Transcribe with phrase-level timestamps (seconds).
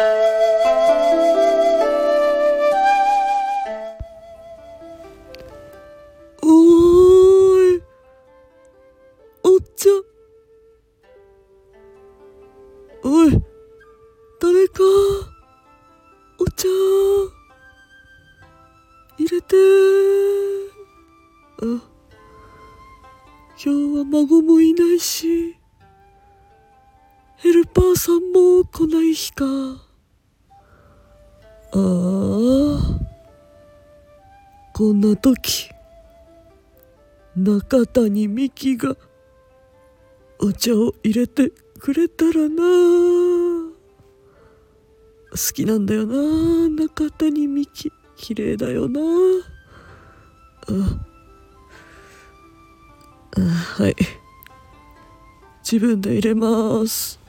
[0.00, 7.82] おーい
[9.42, 9.90] お茶
[13.02, 13.42] おい
[14.40, 14.84] 誰か
[16.38, 16.68] お茶
[19.18, 19.56] 入れて
[21.60, 21.82] あ今
[23.56, 23.68] 日
[23.98, 25.56] は孫もいないし
[27.38, 29.87] ヘルパーさんも来ない日か。
[31.72, 32.98] あ
[34.74, 35.70] こんな時
[37.36, 38.96] 中谷美紀が
[40.40, 42.62] お茶を入れてくれたらな。
[45.30, 47.92] 好きなんだよな中谷美紀。
[48.16, 49.00] 綺麗だよな。
[50.68, 50.72] あ。
[53.36, 53.40] あ
[53.82, 53.96] はい。
[55.62, 57.20] 自分で入れます。